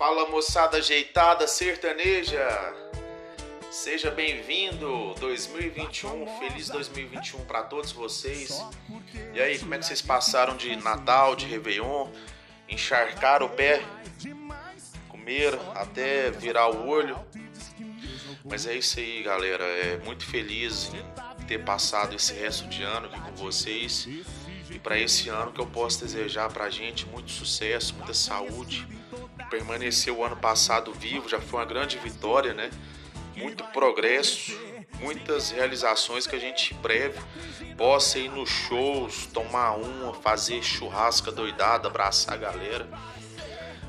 Fala 0.00 0.26
moçada 0.30 0.78
ajeitada 0.78 1.46
sertaneja! 1.46 2.48
Seja 3.70 4.10
bem-vindo 4.10 5.12
2021, 5.20 6.38
feliz 6.38 6.70
2021 6.70 7.44
para 7.44 7.64
todos 7.64 7.92
vocês. 7.92 8.64
E 9.34 9.38
aí, 9.38 9.58
como 9.58 9.74
é 9.74 9.78
que 9.78 9.84
vocês 9.84 10.00
passaram 10.00 10.56
de 10.56 10.74
Natal, 10.76 11.36
de 11.36 11.44
Réveillon? 11.44 12.08
Encharcaram 12.66 13.44
o 13.44 13.50
pé, 13.50 13.82
comeram 15.06 15.60
até 15.74 16.30
virar 16.30 16.70
o 16.70 16.88
olho. 16.88 17.22
Mas 18.42 18.66
é 18.66 18.74
isso 18.74 18.98
aí, 18.98 19.22
galera. 19.22 19.64
É 19.64 19.98
muito 19.98 20.24
feliz 20.24 20.90
em 20.94 21.44
ter 21.44 21.62
passado 21.62 22.16
esse 22.16 22.32
resto 22.32 22.66
de 22.68 22.82
ano 22.82 23.08
aqui 23.08 23.20
com 23.20 23.36
vocês. 23.36 24.08
E 24.70 24.78
para 24.78 24.98
esse 24.98 25.28
ano 25.28 25.52
que 25.52 25.60
eu 25.60 25.66
posso 25.66 26.00
desejar 26.00 26.50
pra 26.50 26.70
gente 26.70 27.04
muito 27.04 27.30
sucesso, 27.30 27.94
muita 27.96 28.14
saúde. 28.14 28.88
Permanecer 29.50 30.12
o 30.12 30.24
ano 30.24 30.36
passado 30.36 30.92
vivo 30.92 31.28
já 31.28 31.40
foi 31.40 31.58
uma 31.58 31.66
grande 31.66 31.98
vitória, 31.98 32.54
né? 32.54 32.70
Muito 33.36 33.64
progresso, 33.64 34.56
muitas 35.00 35.50
realizações 35.50 36.26
que 36.26 36.36
a 36.36 36.38
gente 36.38 36.72
breve 36.74 37.18
possa 37.76 38.18
ir 38.18 38.30
nos 38.30 38.48
shows, 38.48 39.26
tomar 39.26 39.72
uma, 39.72 40.14
fazer 40.14 40.62
churrasca 40.62 41.32
doidada, 41.32 41.88
abraçar 41.88 42.34
a 42.34 42.36
galera, 42.36 42.86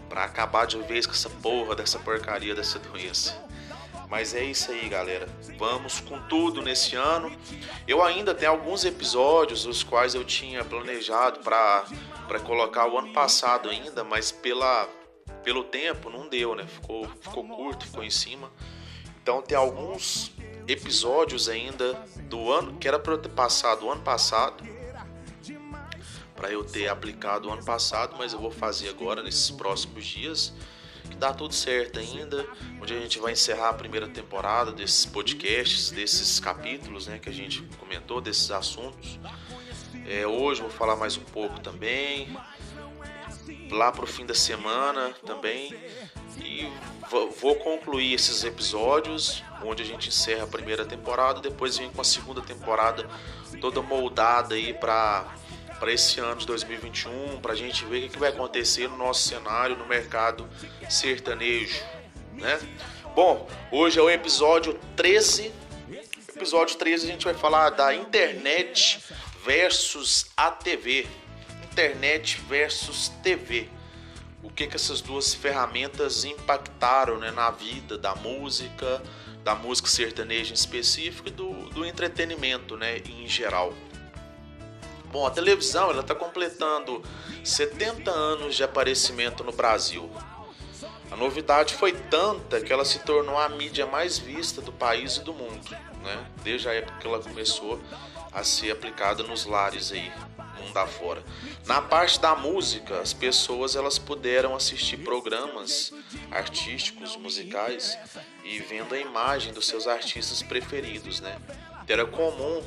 para 0.09 0.23
acabar 0.23 0.65
de 0.65 0.77
vez 0.79 1.05
com 1.05 1.13
essa 1.13 1.29
porra 1.29 1.75
dessa 1.75 1.99
porcaria 1.99 2.55
dessa 2.55 2.79
doença. 2.79 3.37
Mas 4.11 4.33
é 4.33 4.43
isso 4.43 4.71
aí, 4.71 4.89
galera. 4.89 5.25
Vamos 5.57 6.01
com 6.01 6.19
tudo 6.23 6.61
nesse 6.61 6.97
ano. 6.97 7.33
Eu 7.87 8.03
ainda 8.03 8.35
tenho 8.35 8.51
alguns 8.51 8.83
episódios 8.83 9.65
os 9.65 9.83
quais 9.83 10.13
eu 10.13 10.25
tinha 10.25 10.65
planejado 10.65 11.39
para 11.39 12.39
colocar 12.43 12.87
o 12.87 12.97
ano 12.97 13.13
passado 13.13 13.69
ainda, 13.69 14.03
mas 14.03 14.29
pela, 14.29 14.89
pelo 15.43 15.63
tempo 15.63 16.09
não 16.09 16.27
deu, 16.27 16.55
né? 16.55 16.65
Ficou, 16.67 17.07
ficou 17.21 17.47
curto, 17.47 17.85
ficou 17.85 18.03
em 18.03 18.09
cima. 18.09 18.51
Então 19.21 19.41
tem 19.41 19.57
alguns 19.57 20.31
episódios 20.67 21.49
ainda 21.49 21.93
do 22.29 22.51
ano 22.51 22.77
que 22.77 22.87
era 22.87 22.97
para 22.97 23.13
eu 23.13 23.17
ter 23.17 23.29
passado 23.29 23.85
o 23.85 23.91
ano 23.91 24.01
passado 24.01 24.63
para 26.41 26.51
eu 26.51 26.63
ter 26.63 26.87
aplicado 26.87 27.47
o 27.47 27.53
ano 27.53 27.63
passado, 27.63 28.15
mas 28.17 28.33
eu 28.33 28.39
vou 28.39 28.49
fazer 28.49 28.89
agora 28.89 29.21
nesses 29.21 29.51
próximos 29.51 30.03
dias 30.03 30.51
que 31.07 31.15
dá 31.15 31.31
tudo 31.31 31.53
certo 31.53 31.99
ainda, 31.99 32.47
onde 32.81 32.95
a 32.95 32.99
gente 32.99 33.19
vai 33.19 33.33
encerrar 33.33 33.69
a 33.69 33.73
primeira 33.73 34.07
temporada 34.07 34.71
desses 34.71 35.05
podcasts, 35.05 35.91
desses 35.91 36.39
capítulos 36.39 37.05
né, 37.05 37.19
que 37.19 37.29
a 37.29 37.31
gente 37.31 37.61
comentou, 37.77 38.19
desses 38.19 38.49
assuntos. 38.49 39.19
É, 40.07 40.25
hoje 40.25 40.61
vou 40.61 40.71
falar 40.71 40.95
mais 40.95 41.15
um 41.15 41.23
pouco 41.23 41.59
também, 41.59 42.35
lá 43.71 43.91
para 43.91 44.03
o 44.03 44.07
fim 44.07 44.25
da 44.25 44.33
semana 44.33 45.13
também, 45.25 45.75
e 46.37 46.71
vou 47.09 47.55
concluir 47.55 48.13
esses 48.13 48.43
episódios, 48.43 49.43
onde 49.63 49.83
a 49.83 49.85
gente 49.85 50.09
encerra 50.09 50.43
a 50.43 50.47
primeira 50.47 50.85
temporada, 50.85 51.41
depois 51.41 51.77
vem 51.77 51.89
com 51.91 52.01
a 52.01 52.05
segunda 52.05 52.41
temporada 52.41 53.07
toda 53.59 53.81
moldada 53.81 54.55
aí 54.55 54.73
para 54.73 55.25
para 55.79 55.91
esse 55.91 56.19
ano 56.19 56.35
de 56.35 56.45
2021, 56.45 57.41
para 57.41 57.53
a 57.53 57.55
gente 57.55 57.83
ver 57.85 58.05
o 58.05 58.09
que 58.11 58.19
vai 58.19 58.29
acontecer 58.29 58.87
no 58.87 58.97
nosso 58.97 59.27
cenário, 59.27 59.75
no 59.75 59.87
mercado 59.87 60.47
sertanejo, 60.87 61.83
né? 62.35 62.59
Bom, 63.15 63.49
hoje 63.71 63.97
é 63.97 64.01
o 64.03 64.07
episódio 64.07 64.79
13. 64.95 65.51
Episódio 66.35 66.77
13 66.77 67.07
a 67.07 67.11
gente 67.11 67.25
vai 67.25 67.33
falar 67.33 67.71
da 67.71 67.95
internet 67.95 69.03
versus 69.43 70.27
a 70.37 70.51
TV. 70.51 71.07
Internet 71.71 72.41
versus 72.49 73.07
TV. 73.23 73.69
O 74.43 74.49
que 74.49 74.67
que 74.67 74.75
essas 74.75 74.99
duas 74.99 75.33
ferramentas 75.33 76.25
impactaram 76.25 77.17
né, 77.17 77.31
na 77.31 77.49
vida 77.49 77.97
da 77.97 78.13
música, 78.13 79.01
da 79.41 79.55
música 79.55 79.87
sertaneja 79.87 80.51
em 80.51 80.53
específico 80.53 81.29
e 81.29 81.31
do, 81.31 81.53
do 81.69 81.85
entretenimento 81.85 82.75
né, 82.75 82.97
em 82.97 83.25
geral. 83.25 83.73
Bom, 85.11 85.25
a 85.25 85.31
televisão 85.31 85.97
está 85.97 86.13
completando 86.13 87.01
70 87.43 88.11
anos 88.11 88.55
de 88.55 88.63
aparecimento 88.63 89.43
no 89.43 89.53
Brasil. 89.53 90.09
A 91.09 91.15
novidade 91.15 91.73
foi 91.75 91.93
tanta 91.93 92.59
que 92.61 92.71
ela 92.71 92.85
se 92.85 92.99
tornou 92.99 93.37
a 93.37 93.47
mídia 93.49 93.85
mais 93.85 94.17
vista 94.17 94.61
do 94.61 94.71
país 94.71 95.17
e 95.17 95.23
do 95.23 95.33
mundo, 95.33 95.69
né? 96.03 96.25
Desde 96.43 96.69
a 96.69 96.73
época 96.73 96.97
que 96.99 97.07
ela 97.07 97.19
começou 97.19 97.81
a 98.31 98.43
ser 98.43 98.71
aplicada 98.71 99.21
nos 99.23 99.45
lares 99.45 99.91
aí, 99.91 100.11
mundo 100.61 100.77
afora. 100.77 101.23
Na 101.65 101.81
parte 101.81 102.19
da 102.19 102.35
música, 102.35 102.99
as 102.99 103.13
pessoas 103.13 103.75
elas 103.75 103.97
puderam 103.97 104.55
assistir 104.55 104.97
programas 104.97 105.91
artísticos, 106.31 107.15
musicais 107.15 107.97
e 108.43 108.59
vendo 108.59 108.95
a 108.95 108.99
imagem 108.99 109.53
dos 109.53 109.67
seus 109.67 109.87
artistas 109.87 110.41
preferidos, 110.41 111.19
né? 111.19 111.37
Era 111.87 112.05
comum, 112.05 112.63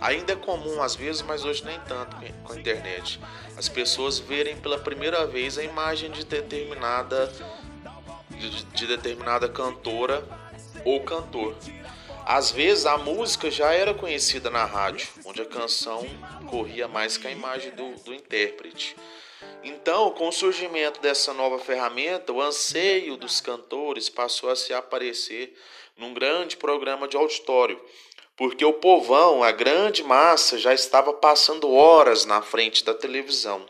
ainda 0.00 0.32
é 0.32 0.36
comum 0.36 0.80
às 0.80 0.94
vezes, 0.94 1.20
mas 1.20 1.44
hoje 1.44 1.62
nem 1.64 1.78
tanto 1.80 2.16
com 2.42 2.52
a 2.52 2.56
internet. 2.58 3.20
As 3.56 3.68
pessoas 3.68 4.18
verem 4.18 4.56
pela 4.56 4.78
primeira 4.78 5.26
vez 5.26 5.58
a 5.58 5.62
imagem 5.62 6.10
de 6.10 6.24
determinada 6.24 7.30
de, 8.30 8.64
de 8.64 8.86
determinada 8.86 9.48
cantora 9.48 10.24
ou 10.84 11.00
cantor. 11.02 11.54
Às 12.24 12.50
vezes 12.50 12.86
a 12.86 12.96
música 12.98 13.50
já 13.50 13.72
era 13.72 13.92
conhecida 13.92 14.48
na 14.48 14.64
rádio, 14.64 15.08
onde 15.24 15.42
a 15.42 15.46
canção 15.46 16.06
corria 16.52 16.86
mais 16.86 17.16
que 17.16 17.26
a 17.26 17.30
imagem 17.30 17.70
do, 17.70 17.94
do 18.04 18.12
intérprete. 18.12 18.94
Então, 19.64 20.10
com 20.10 20.28
o 20.28 20.32
surgimento 20.32 21.00
dessa 21.00 21.32
nova 21.32 21.58
ferramenta, 21.58 22.30
o 22.30 22.42
anseio 22.42 23.16
dos 23.16 23.40
cantores 23.40 24.10
passou 24.10 24.50
a 24.50 24.56
se 24.56 24.74
aparecer 24.74 25.58
num 25.96 26.12
grande 26.12 26.58
programa 26.58 27.08
de 27.08 27.16
auditório, 27.16 27.82
porque 28.36 28.66
o 28.66 28.74
povão, 28.74 29.42
a 29.42 29.50
grande 29.50 30.04
massa, 30.04 30.58
já 30.58 30.74
estava 30.74 31.14
passando 31.14 31.72
horas 31.72 32.26
na 32.26 32.42
frente 32.42 32.84
da 32.84 32.92
televisão. 32.92 33.66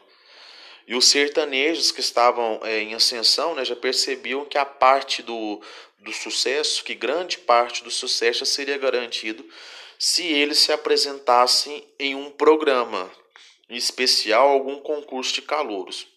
E 0.84 0.96
os 0.96 1.06
sertanejos 1.06 1.92
que 1.92 2.00
estavam 2.00 2.60
é, 2.64 2.80
em 2.80 2.94
ascensão 2.94 3.54
né, 3.54 3.64
já 3.64 3.76
percebiam 3.76 4.44
que 4.44 4.58
a 4.58 4.64
parte 4.64 5.22
do, 5.22 5.60
do 6.00 6.12
sucesso, 6.12 6.82
que 6.82 6.96
grande 6.96 7.38
parte 7.38 7.84
do 7.84 7.92
sucesso 7.92 8.40
já 8.40 8.46
seria 8.46 8.76
garantido 8.76 9.44
se 10.04 10.26
eles 10.26 10.58
se 10.58 10.72
apresentassem 10.72 11.86
em 11.96 12.16
um 12.16 12.28
programa, 12.28 13.08
em 13.70 13.76
especial 13.76 14.48
algum 14.48 14.80
concurso 14.80 15.32
de 15.32 15.42
calouros. 15.42 16.08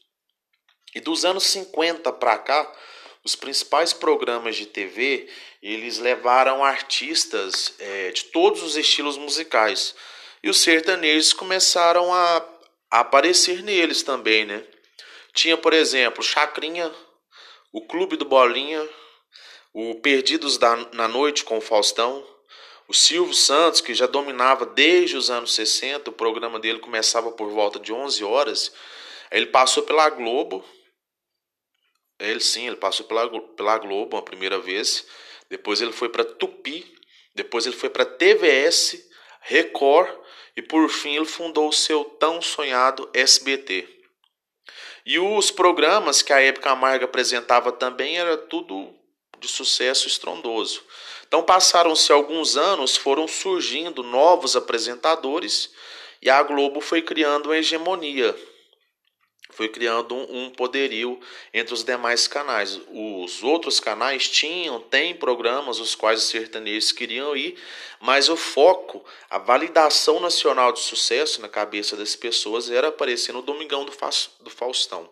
E 0.96 1.00
dos 1.00 1.24
anos 1.24 1.44
50 1.44 2.12
para 2.14 2.36
cá, 2.40 2.76
os 3.24 3.36
principais 3.36 3.94
programas 3.94 4.56
de 4.56 4.66
TV 4.66 5.30
eles 5.62 6.00
levaram 6.00 6.64
artistas 6.64 7.76
é, 7.78 8.10
de 8.10 8.24
todos 8.26 8.64
os 8.64 8.76
estilos 8.76 9.20
musicais 9.20 9.94
e 10.42 10.50
os 10.50 10.62
sertanejos 10.62 11.32
começaram 11.32 12.12
a, 12.12 12.44
aparecer 12.90 13.62
neles 13.62 14.02
também, 14.02 14.46
né? 14.46 14.66
Tinha, 15.32 15.58
por 15.58 15.74
exemplo, 15.74 16.24
Chacrinha, 16.24 16.92
o 17.72 17.86
Clube 17.86 18.18
do 18.18 18.26
Bolinha, 18.26 18.90
o 19.72 19.94
Perdidos 20.02 20.58
da, 20.58 20.76
na 20.94 21.08
Noite 21.08 21.44
com 21.44 21.60
o 21.60 21.62
Faustão, 21.62 22.35
o 22.88 22.94
Silvio 22.94 23.34
Santos, 23.34 23.82
que 23.82 23.94
já 23.94 24.06
dominava 24.06 24.66
desde 24.66 25.18
os 25.18 25.30
anos 25.30 25.54
60, 25.54 26.10
o 26.10 26.14
programa 26.14 26.60
dele 26.60 26.80
começava 26.80 27.32
por 27.32 27.50
volta 27.50 27.80
de 27.80 27.92
11 27.92 28.24
horas. 28.24 28.72
Ele 29.32 29.48
passou 29.48 29.84
pela 29.84 30.10
Globo, 30.10 30.64
ele 32.20 32.40
sim, 32.40 32.68
ele 32.68 32.76
passou 32.76 33.06
pela, 33.06 33.28
pela 33.54 33.78
Globo 33.78 34.16
uma 34.16 34.24
primeira 34.24 34.60
vez. 34.60 35.06
Depois 35.50 35.82
ele 35.82 35.92
foi 35.92 36.10
para 36.10 36.24
Tupi. 36.24 36.96
Depois 37.36 37.66
ele 37.66 37.76
foi 37.76 37.90
para 37.90 38.06
TVS, 38.06 38.98
Record 39.42 40.10
e 40.56 40.62
por 40.62 40.90
fim 40.90 41.18
ele 41.18 41.26
fundou 41.26 41.68
o 41.68 41.74
seu 41.74 42.06
tão 42.06 42.42
sonhado 42.42 43.10
SBT. 43.14 43.88
E 45.06 45.20
os 45.20 45.52
programas 45.52 46.22
que 46.22 46.32
a 46.32 46.40
Época 46.40 46.72
Amarga 46.72 47.06
apresentava 47.06 47.74
também 47.74 48.18
era 48.18 48.38
tudo 48.38 48.96
de 49.38 49.50
sucesso 49.50 50.08
estrondoso. 50.08 50.82
Então 51.28 51.44
passaram-se 51.44 52.12
alguns 52.12 52.58
anos, 52.58 52.96
foram 52.96 53.28
surgindo 53.28 54.04
novos 54.04 54.56
apresentadores 54.56 55.72
e 56.22 56.30
a 56.30 56.42
Globo 56.44 56.82
foi 56.82 57.02
criando 57.02 57.48
uma 57.48 57.58
hegemonia 57.58 58.36
foi 59.56 59.70
criando 59.70 60.14
um, 60.16 60.50
poderio 60.50 61.20
entre 61.54 61.74
os 61.74 61.84
demais 61.84 62.28
canais. 62.28 62.80
Os 62.90 63.42
outros 63.42 63.80
canais 63.80 64.28
tinham, 64.28 64.82
têm 64.82 65.16
programas 65.16 65.80
os 65.80 65.96
quais 65.96 66.24
os 66.24 66.30
sertanejos 66.30 66.92
queriam 66.92 67.36
ir, 67.36 67.58
mas 68.02 68.28
o 68.28 68.36
foco, 68.36 69.04
a 69.30 69.38
validação 69.38 70.20
nacional 70.20 70.74
de 70.74 70.82
sucesso 70.82 71.42
na 71.42 71.48
cabeça 71.48 71.96
das 71.96 72.18
pessoas 72.18 72.70
era 72.70 72.90
aparecer 72.90 73.32
no 73.32 73.42
Domingão 73.42 73.86
do, 73.86 73.94
Faustão. 74.52 75.10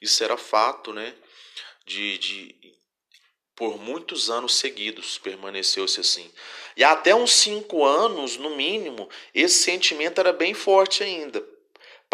Isso 0.00 0.24
era 0.24 0.36
fato, 0.36 0.92
né? 0.92 1.14
De, 1.86 2.18
de 2.18 2.74
por 3.56 3.78
muitos 3.80 4.30
anos 4.30 4.56
seguidos 4.56 5.18
permaneceu-se 5.18 6.00
assim. 6.00 6.30
E 6.76 6.82
até 6.82 7.14
uns 7.14 7.32
cinco 7.32 7.84
anos, 7.84 8.36
no 8.36 8.56
mínimo, 8.56 9.08
esse 9.34 9.62
sentimento 9.62 10.20
era 10.20 10.32
bem 10.32 10.54
forte 10.54 11.02
ainda 11.02 11.54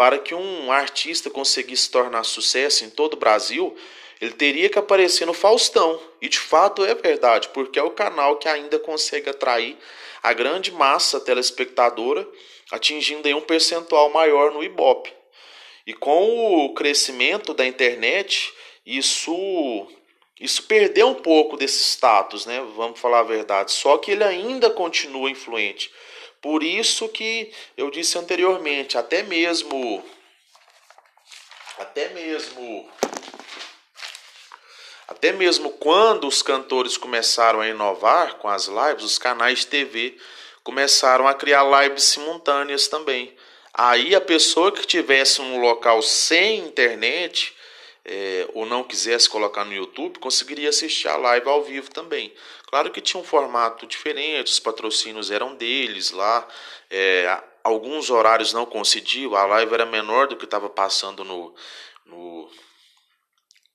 para 0.01 0.17
que 0.17 0.33
um 0.33 0.71
artista 0.71 1.29
conseguisse 1.29 1.91
tornar 1.91 2.23
sucesso 2.23 2.83
em 2.83 2.89
todo 2.89 3.13
o 3.13 3.17
Brasil, 3.17 3.77
ele 4.19 4.31
teria 4.31 4.67
que 4.67 4.79
aparecer 4.79 5.27
no 5.27 5.33
Faustão. 5.33 6.01
E 6.19 6.27
de 6.27 6.39
fato 6.39 6.83
é 6.83 6.95
verdade, 6.95 7.49
porque 7.49 7.77
é 7.77 7.83
o 7.83 7.91
canal 7.91 8.37
que 8.37 8.47
ainda 8.47 8.79
consegue 8.79 9.29
atrair 9.29 9.77
a 10.23 10.33
grande 10.33 10.71
massa 10.71 11.19
telespectadora, 11.19 12.27
atingindo 12.71 13.27
aí 13.27 13.35
um 13.35 13.41
percentual 13.41 14.09
maior 14.09 14.51
no 14.51 14.63
Ibope. 14.63 15.13
E 15.85 15.93
com 15.93 16.65
o 16.65 16.73
crescimento 16.73 17.53
da 17.53 17.63
internet, 17.63 18.51
isso 18.83 19.87
isso 20.41 20.63
perdeu 20.63 21.07
um 21.07 21.13
pouco 21.13 21.55
desse 21.55 21.83
status, 21.83 22.47
né? 22.47 22.65
Vamos 22.75 22.99
falar 22.99 23.19
a 23.19 23.23
verdade. 23.23 23.71
Só 23.71 23.99
que 23.99 24.09
ele 24.09 24.23
ainda 24.23 24.71
continua 24.71 25.29
influente. 25.29 25.91
Por 26.41 26.63
isso 26.63 27.07
que 27.07 27.53
eu 27.77 27.91
disse 27.91 28.17
anteriormente, 28.17 28.97
até 28.97 29.21
mesmo 29.21 30.03
até 31.77 32.09
mesmo 32.09 32.89
até 35.07 35.31
mesmo 35.31 35.69
quando 35.71 36.27
os 36.27 36.41
cantores 36.41 36.97
começaram 36.97 37.61
a 37.61 37.67
inovar 37.67 38.35
com 38.35 38.47
as 38.47 38.65
lives, 38.65 39.03
os 39.03 39.19
canais 39.19 39.59
de 39.59 39.67
TV 39.67 40.17
começaram 40.63 41.27
a 41.27 41.35
criar 41.35 41.63
lives 41.83 42.05
simultâneas 42.05 42.87
também. 42.87 43.35
Aí 43.73 44.15
a 44.15 44.21
pessoa 44.21 44.71
que 44.71 44.87
tivesse 44.87 45.39
um 45.39 45.59
local 45.59 46.01
sem 46.01 46.59
internet, 46.59 47.55
é, 48.03 48.47
ou 48.53 48.65
não 48.65 48.83
quisesse 48.83 49.29
colocar 49.29 49.63
no 49.63 49.73
YouTube, 49.73 50.19
conseguiria 50.19 50.69
assistir 50.69 51.07
a 51.07 51.17
live 51.17 51.47
ao 51.47 51.63
vivo 51.63 51.89
também. 51.91 52.33
Claro 52.67 52.89
que 52.91 53.01
tinha 53.01 53.21
um 53.21 53.23
formato 53.23 53.85
diferente, 53.85 54.51
os 54.51 54.59
patrocínios 54.59 55.29
eram 55.29 55.55
deles 55.55 56.11
lá, 56.11 56.47
é, 56.89 57.41
alguns 57.63 58.09
horários 58.09 58.53
não 58.53 58.65
coincidiam, 58.65 59.35
a 59.35 59.45
live 59.45 59.73
era 59.73 59.85
menor 59.85 60.27
do 60.27 60.35
que 60.35 60.45
estava 60.45 60.69
passando 60.69 61.23
no, 61.23 61.53
no, 62.05 62.49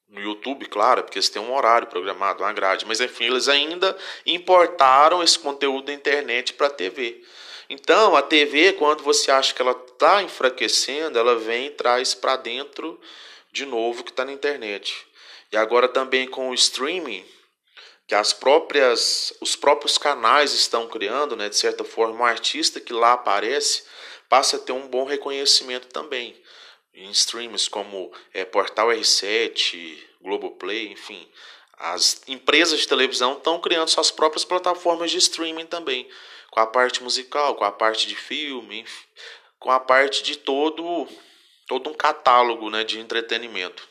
no 0.08 0.20
YouTube, 0.20 0.66
claro, 0.66 1.02
porque 1.02 1.18
eles 1.18 1.28
têm 1.28 1.42
um 1.42 1.54
horário 1.54 1.86
programado, 1.86 2.42
uma 2.42 2.52
grade, 2.52 2.84
mas 2.86 3.00
enfim, 3.00 3.26
eles 3.26 3.48
ainda 3.48 3.96
importaram 4.24 5.22
esse 5.22 5.38
conteúdo 5.38 5.86
da 5.86 5.92
internet 5.92 6.52
para 6.54 6.66
a 6.66 6.70
TV. 6.70 7.22
Então, 7.68 8.14
a 8.14 8.22
TV, 8.22 8.74
quando 8.74 9.02
você 9.02 9.30
acha 9.30 9.52
que 9.52 9.60
ela 9.60 9.72
está 9.72 10.22
enfraquecendo, 10.22 11.18
ela 11.18 11.36
vem 11.36 11.66
e 11.66 11.70
traz 11.70 12.14
para 12.14 12.36
dentro 12.36 13.00
de 13.56 13.64
novo 13.64 14.04
que 14.04 14.10
está 14.10 14.22
na 14.22 14.32
internet. 14.32 14.94
E 15.50 15.56
agora 15.56 15.88
também 15.88 16.28
com 16.28 16.50
o 16.50 16.54
streaming, 16.54 17.24
que 18.06 18.14
as 18.14 18.34
próprias, 18.34 19.32
os 19.40 19.56
próprios 19.56 19.96
canais 19.96 20.52
estão 20.52 20.86
criando, 20.86 21.34
né, 21.34 21.48
de 21.48 21.56
certa 21.56 21.82
forma, 21.82 22.20
um 22.20 22.24
artista 22.24 22.78
que 22.78 22.92
lá 22.92 23.14
aparece 23.14 23.84
passa 24.28 24.56
a 24.56 24.60
ter 24.60 24.72
um 24.72 24.86
bom 24.86 25.04
reconhecimento 25.04 25.86
também. 25.86 26.38
Em 26.92 27.10
streams 27.10 27.68
como 27.68 28.12
é, 28.34 28.44
Portal 28.44 28.88
R7, 28.88 29.96
Globoplay, 30.20 30.92
enfim. 30.92 31.26
As 31.78 32.20
empresas 32.28 32.80
de 32.80 32.88
televisão 32.88 33.38
estão 33.38 33.58
criando 33.58 33.88
suas 33.88 34.10
próprias 34.10 34.44
plataformas 34.44 35.10
de 35.10 35.16
streaming 35.16 35.66
também, 35.66 36.06
com 36.50 36.60
a 36.60 36.66
parte 36.66 37.02
musical, 37.02 37.54
com 37.54 37.64
a 37.64 37.72
parte 37.72 38.06
de 38.06 38.16
filme, 38.16 38.84
com 39.58 39.70
a 39.70 39.80
parte 39.80 40.22
de 40.22 40.36
todo 40.36 41.08
todo 41.66 41.90
um 41.90 41.94
catálogo 41.94 42.70
né, 42.70 42.84
de 42.84 42.98
entretenimento. 42.98 43.86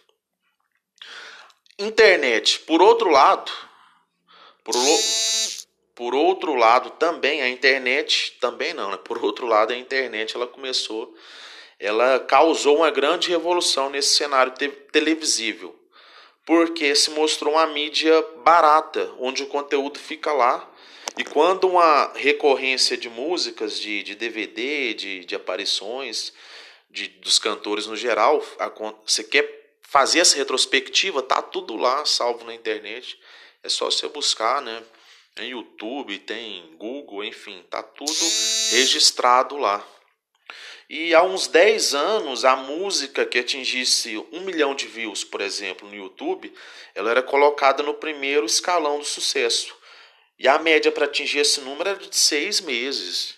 Internet, 1.77 2.61
por 2.61 2.81
outro 2.81 3.09
lado, 3.09 3.51
por, 4.63 4.73
por 5.93 6.15
outro 6.15 6.55
lado 6.55 6.91
também 6.91 7.41
a 7.41 7.49
internet, 7.49 8.37
também 8.39 8.73
não, 8.73 8.91
né? 8.91 8.97
Por 8.97 9.23
outro 9.23 9.45
lado 9.45 9.73
a 9.73 9.77
internet 9.77 10.35
ela 10.35 10.47
começou, 10.47 11.13
ela 11.77 12.19
causou 12.21 12.77
uma 12.77 12.89
grande 12.89 13.29
revolução 13.29 13.89
nesse 13.89 14.15
cenário 14.15 14.53
te 14.53 14.69
televisível, 14.69 15.77
porque 16.45 16.95
se 16.95 17.11
mostrou 17.11 17.55
uma 17.55 17.67
mídia 17.67 18.21
barata, 18.43 19.11
onde 19.19 19.43
o 19.43 19.47
conteúdo 19.47 19.99
fica 19.99 20.31
lá 20.31 20.71
e 21.17 21.23
quando 21.23 21.67
uma 21.67 22.11
recorrência 22.15 22.97
de 22.97 23.09
músicas, 23.09 23.79
de, 23.79 24.03
de 24.03 24.15
DVD, 24.15 24.93
de, 24.93 25.25
de 25.25 25.35
aparições, 25.35 26.33
de, 26.95 27.09
dos 27.09 27.37
cantores 27.37 27.85
no 27.87 27.95
geral, 27.95 28.41
a, 28.57 28.71
você 29.05 29.21
quer 29.23 29.77
fazer 29.83 30.19
essa 30.19 30.37
retrospectiva, 30.37 31.21
tá 31.21 31.41
tudo 31.41 31.75
lá 31.75 32.05
salvo 32.05 32.45
na 32.45 32.55
internet. 32.55 33.19
É 33.61 33.69
só 33.69 33.91
você 33.91 34.07
buscar, 34.07 34.61
né? 34.61 34.81
Tem 35.35 35.49
YouTube, 35.49 36.17
tem 36.19 36.73
Google, 36.77 37.25
enfim, 37.25 37.63
tá 37.69 37.83
tudo 37.83 38.23
registrado 38.71 39.57
lá. 39.57 39.85
E 40.89 41.13
há 41.13 41.23
uns 41.23 41.47
10 41.47 41.95
anos, 41.95 42.45
a 42.45 42.55
música 42.55 43.25
que 43.25 43.39
atingisse 43.39 44.17
um 44.31 44.41
milhão 44.41 44.73
de 44.73 44.87
views, 44.87 45.23
por 45.23 45.41
exemplo, 45.41 45.89
no 45.89 45.95
YouTube, 45.95 46.53
ela 46.93 47.11
era 47.11 47.23
colocada 47.23 47.83
no 47.83 47.95
primeiro 47.95 48.45
escalão 48.45 48.99
do 48.99 49.05
sucesso. 49.05 49.75
E 50.39 50.47
a 50.47 50.59
média 50.59 50.91
para 50.91 51.05
atingir 51.05 51.39
esse 51.39 51.59
número 51.61 51.89
era 51.89 51.99
de 51.99 52.15
seis 52.15 52.61
meses. 52.61 53.35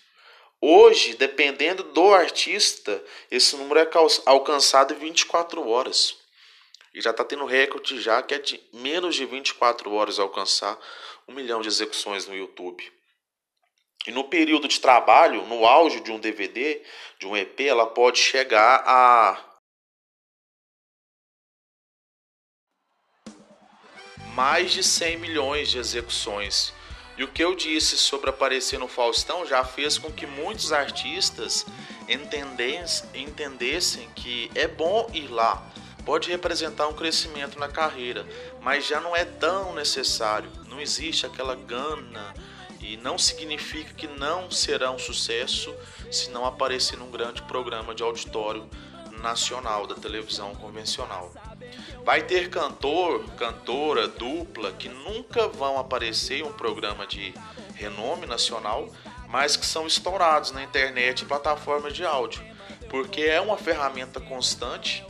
Hoje, 0.60 1.14
dependendo 1.14 1.84
do 1.84 2.12
artista, 2.12 3.02
esse 3.30 3.56
número 3.56 3.78
é 3.78 3.88
alcançado 4.26 4.92
em 4.92 4.98
24 4.98 5.66
horas. 5.68 6.16
E 6.92 7.00
já 7.00 7.10
está 7.10 7.24
tendo 7.24 7.44
recorde 7.44 8.00
já 8.00 8.20
que 8.22 8.34
é 8.34 8.38
de 8.38 8.60
menos 8.72 9.14
de 9.14 9.24
24 9.24 9.92
horas 9.92 10.18
alcançar 10.18 10.76
um 11.28 11.32
milhão 11.32 11.60
de 11.60 11.68
execuções 11.68 12.26
no 12.26 12.34
YouTube. 12.34 12.92
E 14.06 14.10
no 14.10 14.24
período 14.24 14.66
de 14.66 14.80
trabalho, 14.80 15.46
no 15.46 15.64
auge 15.64 16.00
de 16.00 16.10
um 16.10 16.18
DVD, 16.18 16.82
de 17.20 17.26
um 17.26 17.36
EP, 17.36 17.60
ela 17.60 17.86
pode 17.86 18.18
chegar 18.18 18.82
a 18.84 19.44
mais 24.34 24.72
de 24.72 24.82
100 24.82 25.18
milhões 25.18 25.70
de 25.70 25.78
execuções. 25.78 26.72
E 27.18 27.24
o 27.24 27.28
que 27.28 27.42
eu 27.42 27.56
disse 27.56 27.98
sobre 27.98 28.30
aparecer 28.30 28.78
no 28.78 28.86
Faustão 28.86 29.44
já 29.44 29.64
fez 29.64 29.98
com 29.98 30.12
que 30.12 30.24
muitos 30.24 30.72
artistas 30.72 31.66
entendessem 33.12 34.08
que 34.14 34.48
é 34.54 34.68
bom 34.68 35.10
ir 35.12 35.26
lá, 35.26 35.68
pode 36.06 36.30
representar 36.30 36.86
um 36.86 36.92
crescimento 36.92 37.58
na 37.58 37.66
carreira, 37.66 38.24
mas 38.62 38.86
já 38.86 39.00
não 39.00 39.16
é 39.16 39.24
tão 39.24 39.74
necessário, 39.74 40.48
não 40.68 40.80
existe 40.80 41.26
aquela 41.26 41.56
gana 41.56 42.32
e 42.80 42.96
não 42.96 43.18
significa 43.18 43.92
que 43.94 44.06
não 44.06 44.48
será 44.48 44.92
um 44.92 44.98
sucesso 44.98 45.74
se 46.12 46.30
não 46.30 46.46
aparecer 46.46 46.96
num 46.96 47.10
grande 47.10 47.42
programa 47.42 47.96
de 47.96 48.04
auditório 48.04 48.70
nacional 49.18 49.86
da 49.86 49.94
televisão 49.94 50.54
convencional. 50.54 51.32
Vai 52.04 52.22
ter 52.22 52.48
cantor, 52.48 53.24
cantora, 53.36 54.08
dupla 54.08 54.72
que 54.72 54.88
nunca 54.88 55.48
vão 55.48 55.78
aparecer 55.78 56.38
em 56.38 56.42
um 56.42 56.52
programa 56.52 57.06
de 57.06 57.34
renome 57.74 58.26
nacional, 58.26 58.88
mas 59.28 59.56
que 59.56 59.66
são 59.66 59.86
estourados 59.86 60.52
na 60.52 60.62
internet 60.62 61.22
e 61.22 61.26
plataformas 61.26 61.92
de 61.92 62.04
áudio, 62.04 62.42
porque 62.88 63.22
é 63.22 63.40
uma 63.40 63.58
ferramenta 63.58 64.20
constante, 64.20 65.04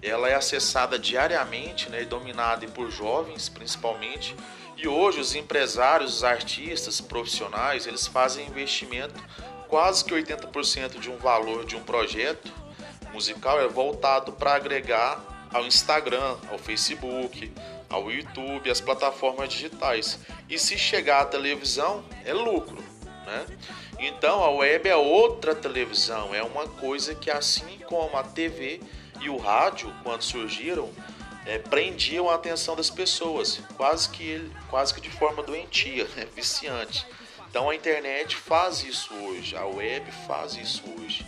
ela 0.00 0.28
é 0.28 0.34
acessada 0.34 0.98
diariamente 0.98 1.90
né, 1.90 2.02
e 2.02 2.06
dominada 2.06 2.66
por 2.68 2.90
jovens 2.90 3.48
principalmente. 3.48 4.36
E 4.76 4.86
hoje 4.86 5.18
os 5.18 5.34
empresários, 5.34 6.18
os 6.18 6.24
artistas, 6.24 7.00
profissionais, 7.00 7.84
eles 7.84 8.06
fazem 8.06 8.46
investimento 8.46 9.20
quase 9.66 10.04
que 10.04 10.14
80% 10.14 11.00
de 11.00 11.10
um 11.10 11.16
valor 11.16 11.64
de 11.64 11.76
um 11.76 11.82
projeto 11.82 12.52
musical 13.12 13.60
é 13.60 13.68
voltado 13.68 14.32
para 14.32 14.54
agregar 14.54 15.20
ao 15.52 15.66
Instagram, 15.66 16.36
ao 16.50 16.58
Facebook, 16.58 17.52
ao 17.88 18.10
YouTube, 18.10 18.70
às 18.70 18.80
plataformas 18.80 19.48
digitais. 19.48 20.18
E 20.48 20.58
se 20.58 20.78
chegar 20.78 21.22
à 21.22 21.24
televisão, 21.24 22.04
é 22.24 22.32
lucro, 22.32 22.82
né? 23.26 23.46
Então 23.98 24.42
a 24.42 24.50
web 24.50 24.88
é 24.88 24.96
outra 24.96 25.54
televisão, 25.54 26.34
é 26.34 26.42
uma 26.42 26.68
coisa 26.68 27.14
que 27.14 27.30
assim 27.30 27.78
como 27.86 28.16
a 28.16 28.22
TV 28.22 28.80
e 29.20 29.28
o 29.28 29.36
rádio, 29.36 29.92
quando 30.04 30.22
surgiram, 30.22 30.90
é, 31.44 31.58
prendiam 31.58 32.28
a 32.28 32.34
atenção 32.34 32.76
das 32.76 32.90
pessoas, 32.90 33.60
quase 33.76 34.08
que, 34.10 34.50
quase 34.68 34.94
que 34.94 35.00
de 35.00 35.10
forma 35.10 35.42
doentia, 35.42 36.04
né? 36.14 36.28
viciante. 36.34 37.06
Então 37.50 37.70
a 37.70 37.74
internet 37.74 38.36
faz 38.36 38.84
isso 38.84 39.12
hoje, 39.14 39.56
a 39.56 39.64
web 39.64 40.10
faz 40.26 40.54
isso 40.54 40.82
hoje 41.00 41.26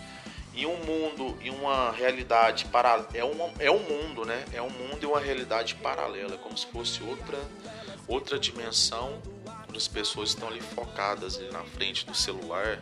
em 0.55 0.67
um 0.67 0.77
mundo 0.85 1.39
e 1.41 1.51
uma 1.51 1.91
realidade 1.93 2.65
paralela. 2.67 3.09
É, 3.15 3.25
um 3.25 3.53
é 3.59 3.71
um 3.71 3.79
mundo, 3.79 4.25
né? 4.25 4.45
É 4.53 4.61
um 4.61 4.71
mundo 4.71 4.99
e 5.03 5.07
uma 5.07 5.21
realidade 5.21 5.75
paralela, 5.77 6.37
como 6.39 6.57
se 6.57 6.67
fosse 6.67 7.03
outra, 7.03 7.39
outra 8.09 8.39
dimensão 8.39 9.21
onde 9.71 9.79
as 9.79 9.89
pessoas 9.89 10.31
estão 10.31 10.49
ali 10.49 10.61
focadas 10.61 11.39
ali 11.39 11.51
na 11.51 11.63
frente 11.63 12.05
do 12.05 12.15
celular, 12.15 12.81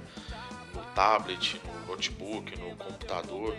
no 0.74 0.82
tablet, 0.94 1.60
no 1.64 1.86
notebook, 1.86 2.58
no 2.58 2.74
computador. 2.76 3.54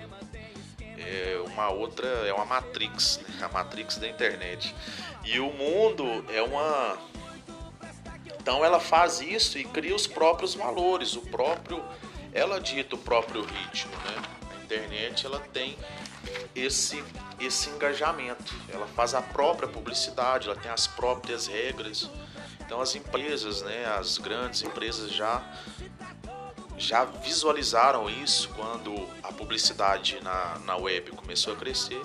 É 0.97 1.41
uma 1.45 1.69
outra, 1.69 2.07
é 2.07 2.33
uma 2.33 2.45
matrix, 2.45 3.19
né? 3.19 3.45
a 3.45 3.49
matrix 3.49 3.97
da 3.97 4.07
internet. 4.07 4.75
E 5.23 5.39
o 5.39 5.51
mundo 5.53 6.25
é 6.29 6.41
uma. 6.41 6.97
Então 8.41 8.65
ela 8.65 8.79
faz 8.79 9.21
isso 9.21 9.57
e 9.59 9.63
cria 9.63 9.95
os 9.95 10.07
próprios 10.07 10.55
valores, 10.55 11.15
o 11.15 11.21
próprio 11.21 11.83
ela 12.33 12.59
dita 12.59 12.95
o 12.95 12.97
próprio 12.97 13.41
ritmo, 13.41 13.91
né? 13.97 14.39
internet 14.69 15.25
ela 15.25 15.39
tem 15.39 15.75
esse 16.55 17.03
esse 17.39 17.69
engajamento. 17.69 18.53
Ela 18.67 18.85
faz 18.87 19.13
a 19.13 19.21
própria 19.21 19.67
publicidade, 19.67 20.47
ela 20.47 20.59
tem 20.59 20.69
as 20.69 20.85
próprias 20.85 21.47
regras. 21.47 22.09
Então 22.59 22.81
as 22.81 22.93
empresas, 22.95 23.61
né, 23.61 23.85
as 23.97 24.17
grandes 24.17 24.61
empresas 24.61 25.11
já 25.11 25.41
já 26.77 27.03
visualizaram 27.03 28.09
isso 28.09 28.49
quando 28.49 29.09
a 29.21 29.33
publicidade 29.33 30.17
na, 30.21 30.59
na 30.59 30.77
web 30.77 31.11
começou 31.11 31.53
a 31.53 31.55
crescer 31.55 32.01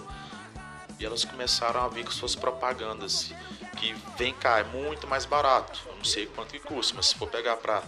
e 0.98 1.04
elas 1.04 1.24
começaram 1.24 1.80
a 1.80 1.88
ver 1.88 2.04
que 2.04 2.12
fosse 2.12 2.36
propagandas 2.36 3.32
que 3.76 3.92
vem 4.16 4.34
cá 4.34 4.58
é 4.58 4.64
muito 4.64 5.06
mais 5.06 5.24
barato. 5.24 5.80
Eu 5.86 5.96
não 5.96 6.04
sei 6.04 6.26
quanto 6.26 6.52
que 6.52 6.58
custa, 6.58 6.94
mas 6.96 7.06
se 7.06 7.14
for 7.14 7.28
pegar 7.28 7.56
para 7.56 7.84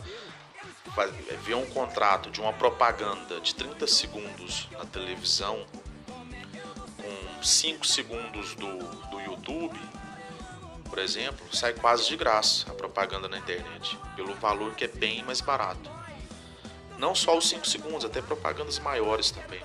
ver 1.42 1.54
um 1.54 1.66
contrato 1.66 2.30
de 2.30 2.40
uma 2.40 2.52
propaganda 2.52 3.40
de 3.40 3.54
30 3.54 3.86
segundos 3.86 4.68
na 4.72 4.84
televisão 4.86 5.66
com 6.96 7.42
5 7.42 7.86
segundos 7.86 8.54
do, 8.54 8.78
do 9.10 9.20
YouTube, 9.20 9.78
por 10.88 10.98
exemplo, 10.98 11.44
sai 11.54 11.74
quase 11.74 12.08
de 12.08 12.16
graça 12.16 12.70
a 12.70 12.74
propaganda 12.74 13.28
na 13.28 13.38
internet, 13.38 13.98
pelo 14.14 14.34
valor 14.36 14.74
que 14.74 14.84
é 14.84 14.88
bem 14.88 15.22
mais 15.24 15.40
barato. 15.40 15.90
Não 16.98 17.14
só 17.14 17.36
os 17.36 17.48
5 17.48 17.66
segundos, 17.66 18.04
até 18.04 18.22
propagandas 18.22 18.78
maiores 18.78 19.30
também. 19.30 19.62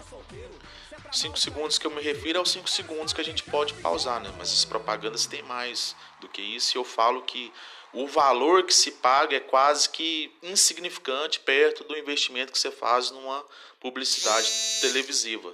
5 1.11 1.37
segundos 1.37 1.77
que 1.77 1.85
eu 1.85 1.91
me 1.91 2.01
refiro 2.01 2.39
aos 2.39 2.51
5 2.51 2.69
segundos 2.69 3.11
que 3.11 3.19
a 3.19 3.23
gente 3.23 3.43
pode 3.43 3.73
pausar, 3.75 4.21
né? 4.21 4.33
Mas 4.37 4.51
as 4.53 4.63
propagandas 4.63 5.25
têm 5.25 5.43
mais 5.43 5.95
do 6.21 6.29
que 6.29 6.41
isso 6.41 6.75
e 6.75 6.79
eu 6.79 6.85
falo 6.85 7.21
que 7.23 7.51
o 7.93 8.07
valor 8.07 8.63
que 8.63 8.73
se 8.73 8.91
paga 8.91 9.35
é 9.35 9.39
quase 9.41 9.89
que 9.89 10.33
insignificante 10.41 11.41
perto 11.41 11.83
do 11.83 11.97
investimento 11.97 12.53
que 12.53 12.57
você 12.57 12.71
faz 12.71 13.11
numa 13.11 13.45
publicidade 13.79 14.49
televisiva. 14.79 15.53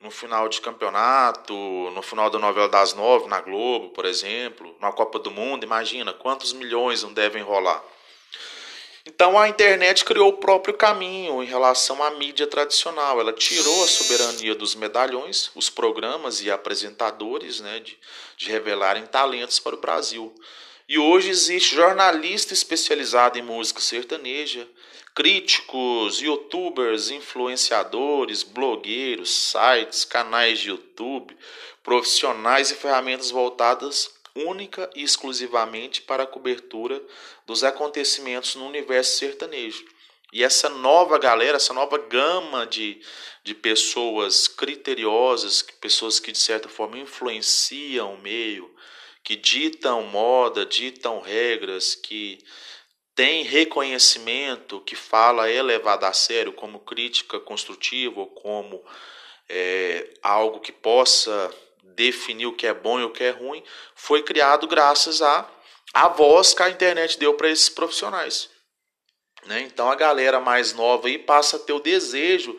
No 0.00 0.10
final 0.10 0.48
de 0.48 0.60
campeonato, 0.60 1.54
no 1.54 2.02
final 2.02 2.28
da 2.28 2.38
novela 2.38 2.68
das 2.68 2.94
nove, 2.94 3.28
na 3.28 3.40
Globo, 3.40 3.90
por 3.90 4.04
exemplo, 4.04 4.74
na 4.80 4.90
Copa 4.90 5.18
do 5.18 5.30
Mundo, 5.30 5.62
imagina 5.62 6.12
quantos 6.12 6.52
milhões 6.52 7.02
não 7.02 7.12
devem 7.12 7.42
rolar. 7.42 7.84
Então 9.06 9.38
a 9.38 9.48
internet 9.48 10.04
criou 10.04 10.28
o 10.28 10.36
próprio 10.36 10.74
caminho 10.74 11.42
em 11.42 11.46
relação 11.46 12.02
à 12.02 12.10
mídia 12.10 12.46
tradicional. 12.46 13.18
Ela 13.18 13.32
tirou 13.32 13.82
a 13.84 13.88
soberania 13.88 14.54
dos 14.54 14.74
medalhões, 14.74 15.50
os 15.54 15.70
programas 15.70 16.42
e 16.42 16.50
apresentadores 16.50 17.60
né, 17.60 17.80
de, 17.80 17.98
de 18.36 18.50
revelarem 18.50 19.06
talentos 19.06 19.58
para 19.58 19.74
o 19.74 19.80
Brasil. 19.80 20.34
E 20.86 20.98
hoje 20.98 21.30
existe 21.30 21.74
jornalista 21.74 22.52
especializado 22.52 23.38
em 23.38 23.42
música 23.42 23.80
sertaneja, 23.80 24.68
críticos, 25.14 26.20
youtubers, 26.20 27.10
influenciadores, 27.10 28.42
blogueiros, 28.42 29.30
sites, 29.30 30.04
canais 30.04 30.58
de 30.58 30.68
YouTube, 30.68 31.36
profissionais 31.82 32.70
e 32.70 32.74
ferramentas 32.74 33.30
voltadas 33.30 34.19
única 34.46 34.88
e 34.94 35.02
exclusivamente 35.02 36.02
para 36.02 36.24
a 36.24 36.26
cobertura 36.26 37.02
dos 37.46 37.64
acontecimentos 37.64 38.54
no 38.54 38.66
universo 38.66 39.18
sertanejo. 39.18 39.84
E 40.32 40.44
essa 40.44 40.68
nova 40.68 41.18
galera, 41.18 41.56
essa 41.56 41.74
nova 41.74 41.98
gama 41.98 42.64
de, 42.66 43.00
de 43.42 43.54
pessoas 43.54 44.46
criteriosas, 44.46 45.62
pessoas 45.80 46.20
que 46.20 46.30
de 46.30 46.38
certa 46.38 46.68
forma 46.68 46.98
influenciam 46.98 48.14
o 48.14 48.18
meio, 48.18 48.72
que 49.24 49.34
ditam 49.34 50.02
moda, 50.04 50.64
ditam 50.64 51.20
regras, 51.20 51.94
que 51.94 52.38
têm 53.14 53.42
reconhecimento, 53.42 54.80
que 54.80 54.94
fala 54.94 55.44
levado 55.62 56.04
a 56.04 56.12
sério 56.12 56.52
como 56.52 56.80
crítica 56.80 57.40
construtiva 57.40 58.20
ou 58.20 58.28
como 58.28 58.82
é, 59.48 60.14
algo 60.22 60.60
que 60.60 60.72
possa 60.72 61.52
definir 61.94 62.46
o 62.46 62.56
que 62.56 62.66
é 62.66 62.74
bom 62.74 63.00
e 63.00 63.04
o 63.04 63.10
que 63.10 63.24
é 63.24 63.30
ruim, 63.30 63.62
foi 63.94 64.22
criado 64.22 64.66
graças 64.66 65.22
a 65.22 65.48
a 65.92 66.08
voz 66.08 66.54
que 66.54 66.62
a 66.62 66.70
internet 66.70 67.18
deu 67.18 67.34
para 67.34 67.50
esses 67.50 67.68
profissionais. 67.68 68.48
Né? 69.46 69.62
Então 69.62 69.90
a 69.90 69.96
galera 69.96 70.40
mais 70.40 70.72
nova 70.72 71.08
aí 71.08 71.18
passa 71.18 71.56
a 71.56 71.60
ter 71.60 71.72
o 71.72 71.80
desejo 71.80 72.58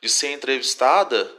de 0.00 0.08
ser 0.08 0.32
entrevistada 0.32 1.30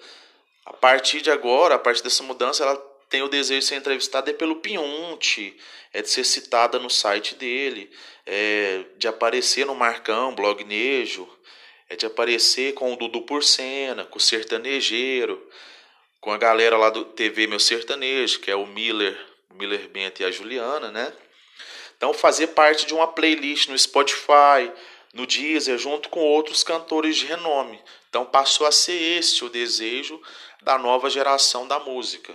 a 0.65 0.73
partir 0.73 1.21
de 1.21 1.31
agora, 1.31 1.75
a 1.75 1.79
partir 1.79 2.03
dessa 2.03 2.23
mudança, 2.23 2.63
ela 2.63 2.77
tem 3.09 3.21
o 3.23 3.27
desejo 3.27 3.59
de 3.59 3.65
ser 3.65 3.75
entrevistada 3.75 4.29
é 4.29 4.33
pelo 4.33 4.57
Pinhunte, 4.57 5.57
é 5.91 6.01
de 6.01 6.09
ser 6.09 6.23
citada 6.23 6.79
no 6.79 6.89
site 6.89 7.35
dele, 7.35 7.91
é 8.25 8.85
de 8.97 9.07
aparecer 9.07 9.65
no 9.65 9.75
Marcão, 9.75 10.33
blog 10.33 10.63
Nejo, 10.63 11.27
é 11.89 11.95
de 11.95 12.05
aparecer 12.05 12.73
com 12.73 12.93
o 12.93 12.95
Dudu 12.95 13.23
Porcena, 13.23 14.05
com 14.05 14.17
o 14.17 14.21
Sertanejeiro, 14.21 15.45
com 16.21 16.31
a 16.31 16.37
galera 16.37 16.77
lá 16.77 16.91
do 16.91 17.03
TV 17.03 17.47
Meu 17.47 17.59
Sertanejo, 17.59 18.39
que 18.39 18.51
é 18.51 18.55
o 18.55 18.67
Miller, 18.67 19.19
Miller 19.55 19.89
Bento 19.89 20.21
e 20.21 20.25
a 20.25 20.31
Juliana, 20.31 20.91
né? 20.91 21.11
Então 21.97 22.13
fazer 22.13 22.47
parte 22.47 22.85
de 22.85 22.93
uma 22.93 23.07
playlist 23.07 23.67
no 23.67 23.77
Spotify, 23.77 24.71
no 25.13 25.25
Deezer, 25.25 25.77
junto 25.79 26.09
com 26.09 26.19
outros 26.19 26.63
cantores 26.63 27.17
de 27.17 27.25
renome. 27.25 27.81
Então 28.07 28.23
passou 28.23 28.67
a 28.67 28.71
ser 28.71 28.93
esse 28.93 29.43
o 29.43 29.49
desejo 29.49 30.21
da 30.61 30.77
nova 30.77 31.09
geração 31.09 31.67
da 31.67 31.79
música, 31.79 32.33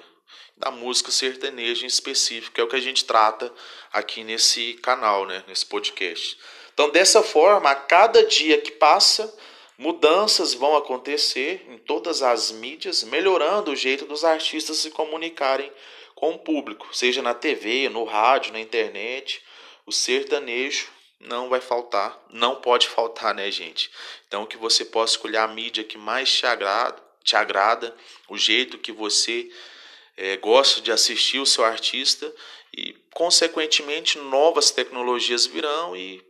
da 0.57 0.71
música 0.71 1.13
sertaneja 1.13 1.85
em 1.85 1.89
específico, 1.89 2.55
que 2.55 2.61
é 2.61 2.65
o 2.65 2.69
que 2.69 2.77
a 2.77 2.81
gente 2.81 3.05
trata 3.05 3.53
aqui 3.93 4.25
nesse 4.25 4.75
canal, 4.75 5.27
né, 5.27 5.45
nesse 5.47 5.65
podcast. 5.65 6.37
Então 6.75 6.91
dessa 6.91 7.23
forma, 7.23 7.71
a 7.71 7.75
cada 7.75 8.25
dia 8.27 8.61
que 8.61 8.73
passa, 8.73 9.33
Mudanças 9.79 10.55
vão 10.55 10.75
acontecer 10.75 11.67
em 11.69 11.77
todas 11.77 12.23
as 12.23 12.51
mídias, 12.51 13.03
melhorando 13.05 13.73
o 13.73 13.77
jeito 13.77 14.07
dos 14.07 14.25
artistas 14.25 14.79
se 14.79 14.91
comunicarem 14.91 15.71
com 16.15 16.31
o 16.31 16.39
público, 16.39 16.89
seja 16.97 17.21
na 17.21 17.35
TV, 17.35 17.91
no 17.91 18.05
rádio, 18.05 18.53
na 18.53 18.61
internet. 18.61 19.43
O 19.85 19.93
sertanejo 19.93 20.89
não 21.21 21.51
vai 21.51 21.61
faltar, 21.61 22.19
não 22.31 22.57
pode 22.57 22.89
faltar, 22.89 23.35
né, 23.35 23.51
gente? 23.51 23.91
Então 24.27 24.47
que 24.47 24.57
você 24.57 24.85
possa 24.85 25.15
escolher 25.15 25.39
a 25.39 25.49
mídia 25.49 25.85
que 25.85 25.99
mais 25.99 26.33
te 26.33 26.47
agrada, 26.47 27.03
te 27.23 27.37
agrada 27.37 27.95
o 28.29 28.39
jeito 28.39 28.79
que 28.79 28.93
você 28.93 29.51
é, 30.17 30.37
gosta 30.39 30.81
de 30.81 30.91
assistir 30.91 31.39
o 31.39 31.47
seu 31.47 31.65
artista 31.65 32.33
e, 32.75 32.95
consequentemente, 33.13 34.19
novas 34.19 34.71
tecnologias 34.71 35.45
virão 35.45 35.95
e 35.95 36.25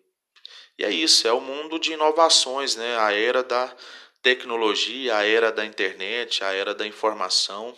e 0.78 0.85
é 0.85 0.90
isso, 0.90 1.26
é 1.26 1.33
o 1.33 1.40
mundo 1.40 1.78
de 1.78 1.92
inovações, 1.92 2.76
né? 2.76 2.99
A 2.99 3.12
era 3.12 3.42
da 3.42 3.75
tecnologia, 4.23 5.16
a 5.16 5.26
era 5.26 5.50
da 5.50 5.64
internet, 5.64 6.45
a 6.45 6.52
era 6.52 6.75
da 6.75 6.87
informação, 6.87 7.75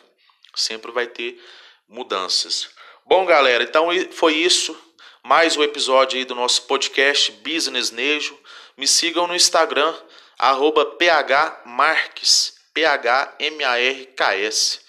sempre 0.54 0.90
vai 0.90 1.06
ter 1.06 1.40
mudanças. 1.88 2.68
Bom, 3.06 3.24
galera, 3.24 3.62
então 3.62 3.88
foi 4.10 4.34
isso. 4.34 4.76
Mais 5.22 5.56
um 5.56 5.62
episódio 5.62 6.18
aí 6.18 6.24
do 6.24 6.34
nosso 6.34 6.62
podcast 6.62 7.30
Business 7.32 7.90
Nejo. 7.90 8.38
Me 8.76 8.88
sigam 8.88 9.26
no 9.26 9.36
Instagram, 9.36 9.94
arroba 10.38 10.96
phmarques, 11.64 12.54
P-H-M-A-R-K-S. 12.74 14.80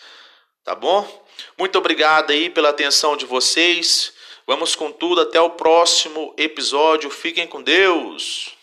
Tá 0.63 0.75
bom? 0.75 1.27
Muito 1.57 1.77
obrigado 1.77 2.31
aí 2.31 2.49
pela 2.49 2.69
atenção 2.69 3.17
de 3.17 3.25
vocês. 3.25 4.13
Vamos 4.49 4.75
com 4.75 4.91
tudo, 4.91 5.21
até 5.21 5.39
o 5.39 5.51
próximo 5.51 6.33
episódio. 6.35 7.11
Fiquem 7.11 7.45
com 7.45 7.61
Deus. 7.61 8.57